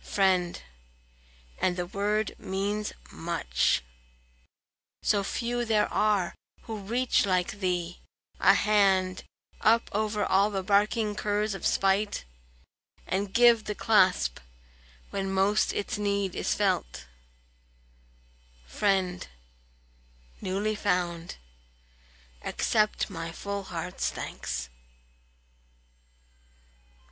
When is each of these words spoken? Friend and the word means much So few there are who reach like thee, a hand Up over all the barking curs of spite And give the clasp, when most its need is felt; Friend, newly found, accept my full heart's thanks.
Friend 0.03 0.59
and 1.59 1.77
the 1.77 1.85
word 1.85 2.33
means 2.39 2.91
much 3.11 3.83
So 5.03 5.23
few 5.23 5.63
there 5.63 5.87
are 5.93 6.33
who 6.63 6.79
reach 6.79 7.23
like 7.27 7.59
thee, 7.59 7.99
a 8.39 8.55
hand 8.55 9.25
Up 9.61 9.89
over 9.93 10.25
all 10.25 10.49
the 10.49 10.63
barking 10.63 11.13
curs 11.13 11.53
of 11.53 11.67
spite 11.67 12.25
And 13.05 13.31
give 13.31 13.65
the 13.65 13.75
clasp, 13.75 14.39
when 15.11 15.31
most 15.31 15.71
its 15.71 15.99
need 15.99 16.33
is 16.35 16.55
felt; 16.55 17.05
Friend, 18.65 19.27
newly 20.41 20.73
found, 20.73 21.37
accept 22.41 23.11
my 23.11 23.31
full 23.31 23.65
heart's 23.65 24.09
thanks. 24.09 24.67